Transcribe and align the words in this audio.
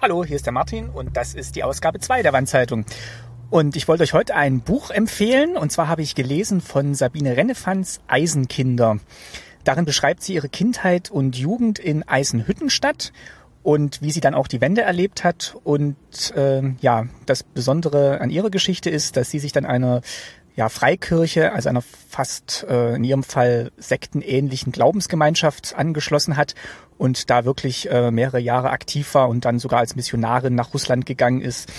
Hallo, 0.00 0.24
hier 0.24 0.36
ist 0.36 0.46
der 0.46 0.52
Martin 0.52 0.90
und 0.90 1.16
das 1.16 1.34
ist 1.34 1.56
die 1.56 1.64
Ausgabe 1.64 1.98
2 1.98 2.22
der 2.22 2.32
Wandzeitung. 2.32 2.84
Und 3.50 3.74
ich 3.74 3.88
wollte 3.88 4.04
euch 4.04 4.12
heute 4.12 4.36
ein 4.36 4.60
Buch 4.60 4.90
empfehlen 4.90 5.56
und 5.56 5.72
zwar 5.72 5.88
habe 5.88 6.02
ich 6.02 6.14
gelesen 6.14 6.60
von 6.60 6.94
Sabine 6.94 7.36
Rennefanz 7.36 7.98
Eisenkinder. 8.06 9.00
Darin 9.64 9.84
beschreibt 9.84 10.22
sie 10.22 10.34
ihre 10.34 10.48
Kindheit 10.48 11.10
und 11.10 11.36
Jugend 11.36 11.80
in 11.80 12.06
Eisenhüttenstadt 12.06 13.12
und 13.64 14.00
wie 14.00 14.12
sie 14.12 14.20
dann 14.20 14.34
auch 14.34 14.46
die 14.46 14.60
Wende 14.60 14.82
erlebt 14.82 15.24
hat. 15.24 15.56
Und 15.64 15.96
äh, 16.36 16.62
ja, 16.80 17.06
das 17.26 17.42
Besondere 17.42 18.20
an 18.20 18.30
ihrer 18.30 18.50
Geschichte 18.50 18.90
ist, 18.90 19.16
dass 19.16 19.32
sie 19.32 19.40
sich 19.40 19.50
dann 19.50 19.66
einer 19.66 20.02
ja, 20.58 20.68
Freikirche, 20.68 21.52
also 21.52 21.68
einer 21.68 21.82
fast 21.82 22.66
äh, 22.68 22.96
in 22.96 23.04
ihrem 23.04 23.22
Fall 23.22 23.70
sektenähnlichen 23.76 24.72
Glaubensgemeinschaft 24.72 25.76
angeschlossen 25.76 26.36
hat 26.36 26.56
und 26.98 27.30
da 27.30 27.44
wirklich 27.44 27.88
äh, 27.92 28.10
mehrere 28.10 28.40
Jahre 28.40 28.70
aktiv 28.70 29.14
war 29.14 29.28
und 29.28 29.44
dann 29.44 29.60
sogar 29.60 29.78
als 29.78 29.94
Missionarin 29.94 30.56
nach 30.56 30.74
Russland 30.74 31.06
gegangen 31.06 31.42
ist. 31.42 31.72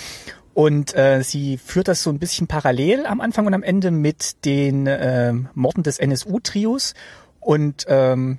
Und 0.54 0.96
äh, 0.96 1.22
sie 1.22 1.58
führt 1.58 1.88
das 1.88 2.02
so 2.02 2.08
ein 2.08 2.18
bisschen 2.18 2.46
parallel 2.46 3.04
am 3.04 3.20
Anfang 3.20 3.46
und 3.46 3.52
am 3.52 3.62
Ende 3.62 3.90
mit 3.90 4.46
den 4.46 4.86
äh, 4.86 5.34
Morden 5.52 5.82
des 5.82 5.98
NSU-Trios. 5.98 6.94
Und 7.38 7.84
ähm, 7.86 8.38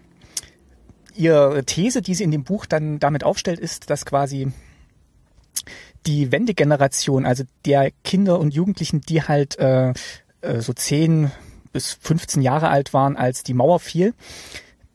ihre 1.13 1.63
These, 1.65 2.01
die 2.01 2.15
sie 2.15 2.23
in 2.23 2.31
dem 2.31 2.45
Buch 2.45 2.65
dann 2.65 2.97
damit 2.97 3.23
aufstellt, 3.23 3.59
ist, 3.59 3.91
dass 3.91 4.07
quasi 4.07 4.51
die 6.05 6.31
Wendegeneration, 6.31 7.25
also 7.25 7.43
der 7.65 7.91
Kinder 8.03 8.39
und 8.39 8.53
Jugendlichen, 8.53 9.01
die 9.01 9.21
halt 9.21 9.57
äh, 9.59 9.93
äh 10.41 10.61
so 10.61 10.73
zehn 10.73 11.31
bis 11.71 11.93
15 11.93 12.41
Jahre 12.41 12.69
alt 12.69 12.93
waren, 12.93 13.15
als 13.15 13.43
die 13.43 13.53
Mauer 13.53 13.79
fiel, 13.79 14.13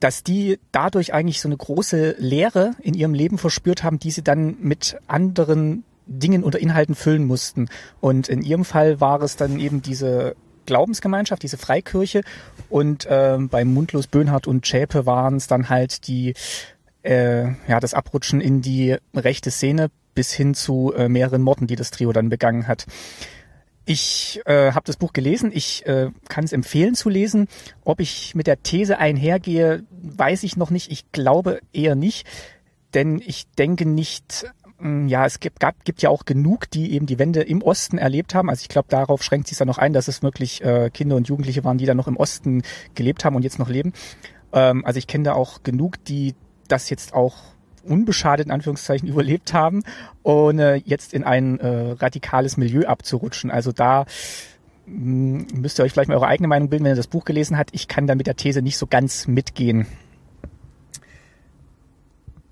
dass 0.01 0.23
die 0.23 0.59
dadurch 0.73 1.15
eigentlich 1.15 1.41
so 1.41 1.49
eine 1.49 1.57
große 1.57 2.17
Leere 2.19 2.73
in 2.83 2.95
ihrem 2.95 3.15
Leben 3.15 3.39
verspürt 3.39 3.83
haben, 3.83 3.99
die 3.99 4.11
sie 4.11 4.23
dann 4.23 4.57
mit 4.61 4.99
anderen 5.07 5.85
Dingen 6.07 6.45
oder 6.45 6.59
Inhalten 6.59 6.95
füllen 6.95 7.27
mussten. 7.27 7.69
Und 8.01 8.29
in 8.29 8.43
ihrem 8.43 8.65
Fall 8.65 9.01
war 9.01 9.23
es 9.23 9.37
dann 9.37 9.59
eben 9.59 9.83
diese 9.83 10.37
Glaubensgemeinschaft, 10.67 11.43
diese 11.43 11.57
Freikirche. 11.57 12.23
Und 12.69 13.07
äh, 13.07 13.39
bei 13.41 13.65
Mundlos, 13.65 14.07
Böhnhardt 14.07 14.47
und 14.47 14.67
Schäpe 14.67 15.07
waren 15.07 15.37
es 15.37 15.47
dann 15.47 15.69
halt 15.69 16.07
die, 16.07 16.35
äh, 17.03 17.47
ja, 17.69 17.81
das 17.81 17.95
Abrutschen 17.95 18.41
in 18.41 18.61
die 18.61 18.97
rechte 19.15 19.51
Szene 19.51 19.91
bis 20.15 20.33
hin 20.33 20.55
zu 20.55 20.93
äh, 20.95 21.09
mehreren 21.09 21.43
Morden, 21.43 21.67
die 21.67 21.77
das 21.77 21.91
Trio 21.91 22.13
dann 22.13 22.29
begangen 22.29 22.69
hat. 22.69 22.87
Ich 23.89 24.41
äh, 24.47 24.73
habe 24.73 24.85
das 24.85 24.97
Buch 24.97 25.13
gelesen. 25.13 25.53
Ich 25.55 25.87
äh, 25.87 26.11
kann 26.29 26.45
es 26.45 26.53
empfehlen 26.53 26.97
zu 26.97 27.09
lesen. 27.09 27.47
Ob 27.85 28.01
ich 28.01 28.35
mit 28.35 28.49
der 28.49 28.61
These 28.63 28.99
einhergehe, 28.99 29.85
weiß 29.91 30.43
ich 30.43 30.57
noch 30.57 30.71
nicht. 30.71 30.91
Ich 30.91 31.13
glaube 31.13 31.61
eher 31.73 31.95
nicht, 31.95 32.27
denn 32.95 33.23
ich 33.25 33.47
denke 33.53 33.87
nicht. 33.87 34.47
Hm, 34.79 35.07
ja, 35.07 35.25
es 35.25 35.39
gibt, 35.39 35.61
gab, 35.61 35.85
gibt 35.85 36.03
ja 36.03 36.11
auch 36.11 36.25
genug, 36.25 36.69
die 36.69 36.95
eben 36.95 37.07
die 37.07 37.21
Wende 37.21 37.43
im 37.43 37.63
Osten 37.63 37.97
erlebt 37.97 38.35
haben. 38.35 38.51
Also 38.51 38.63
ich 38.63 38.69
glaube, 38.69 38.89
darauf 38.91 39.23
schränkt 39.23 39.47
sich 39.47 39.57
dann 39.57 39.69
noch 39.69 39.79
ein, 39.79 39.93
dass 39.93 40.09
es 40.09 40.21
wirklich 40.21 40.65
äh, 40.65 40.91
Kinder 40.93 41.15
und 41.15 41.29
Jugendliche 41.29 41.63
waren, 41.63 41.79
die 41.79 41.87
dann 41.87 41.97
noch 41.97 42.09
im 42.09 42.17
Osten 42.17 42.63
gelebt 42.97 43.25
haben 43.25 43.37
und 43.37 43.45
jetzt 43.45 43.61
noch 43.61 43.69
leben. 43.69 43.93
Ähm, 44.53 44.85
also 44.85 44.99
ich 44.99 45.07
kenne 45.07 45.25
da 45.25 45.35
auch 45.35 45.63
genug, 45.63 46.05
die 46.05 46.35
das 46.67 46.91
jetzt 46.91 47.15
auch 47.15 47.37
unbeschadet 47.87 48.47
in 48.47 48.53
Anführungszeichen 48.53 49.09
überlebt 49.09 49.53
haben, 49.53 49.83
ohne 50.23 50.83
jetzt 50.85 51.15
in 51.15 51.25
ein 51.25 51.59
äh, 51.61 51.93
radikales 51.93 52.57
Milieu 52.57 52.87
abzurutschen. 52.87 53.51
Also 53.51 53.73
da 53.73 54.07
mh, 54.87 55.47
hm, 55.51 55.61
müsst 55.61 55.79
ihr 55.79 55.85
euch 55.85 55.93
vielleicht 55.93 56.09
mal 56.09 56.17
eure 56.17 56.29
eigene 56.29 56.49
Meinung 56.49 56.69
bilden, 56.69 56.85
wenn 56.85 56.93
ihr 56.93 56.97
das 56.97 57.07
Buch 57.07 57.25
gelesen 57.25 57.59
habt. 57.59 57.71
Ich 57.73 57.89
kann 57.89 58.07
da 58.07 58.15
mit 58.15 58.27
der 58.27 58.37
These 58.37 58.63
nicht 58.63 58.79
so 58.79 58.87
ganz 58.87 59.27
mitgehen. 59.27 59.87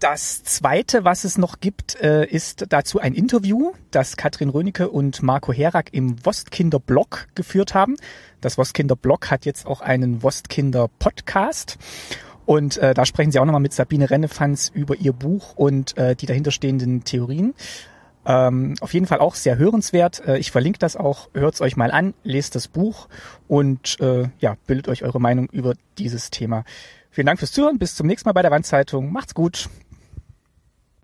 Das 0.05 0.43
zweite, 0.43 1.05
was 1.07 1.25
es 1.25 1.39
noch 1.39 1.61
gibt, 1.61 1.99
äh, 1.99 2.27
ist 2.27 2.67
dazu 2.69 3.01
ein 3.01 3.15
Interview, 3.15 3.73
das 3.91 4.19
Katrin 4.19 4.51
Rönecke 4.51 4.91
und 4.91 5.23
Marco 5.23 5.51
Herak 5.51 5.95
im 5.95 6.23
Wostkinder 6.27 6.79
Blog 6.79 7.27
geführt 7.35 7.73
haben. 7.73 7.97
Das 8.43 8.59
Wostkinder 8.59 8.97
Blog 8.97 9.31
hat 9.31 9.47
jetzt 9.47 9.67
auch 9.67 9.81
einen 9.81 10.23
Wostkinder 10.23 10.91
Podcast. 10.99 11.79
Und 12.47 12.77
äh, 12.77 12.95
da 12.95 13.07
sprechen 13.07 13.33
sie 13.33 13.39
auch 13.39 13.45
nochmal 13.45 13.61
mit 13.61 13.73
Sabine 13.73 14.11
Rennefanz 14.11 14.71
über 14.75 14.97
ihr 14.97 15.13
Buch 15.13 15.55
und 15.57 15.97
äh, 15.97 16.15
die 16.15 16.27
dahinterstehenden 16.27 17.05
Theorien. 17.05 17.55
Ähm, 18.27 18.75
auf 18.81 18.95
jeden 18.95 19.07
Fall 19.07 19.19
auch 19.19 19.35
sehr 19.35 19.59
hörenswert. 19.59 20.27
Äh, 20.27 20.39
ich 20.39 20.51
verlinke 20.51 20.79
das 20.79 20.97
auch. 20.97 21.29
Hört 21.35 21.55
es 21.55 21.61
euch 21.61 21.77
mal 21.77 21.91
an, 21.91 22.15
lest 22.23 22.55
das 22.55 22.69
Buch 22.69 23.09
und 23.49 23.99
äh, 24.01 24.29
ja, 24.39 24.57
bildet 24.67 24.89
euch 24.89 25.05
eure 25.05 25.21
Meinung 25.21 25.49
über 25.51 25.75
dieses 25.99 26.31
Thema. 26.31 26.65
Vielen 27.11 27.27
Dank 27.27 27.39
fürs 27.39 27.53
Zuhören. 27.53 27.79
Bis 27.79 27.95
zum 27.95 28.07
nächsten 28.07 28.29
Mal 28.29 28.33
bei 28.33 28.43
der 28.43 28.51
Wandzeitung. 28.51 29.13
Macht's 29.13 29.35
gut. 29.35 29.69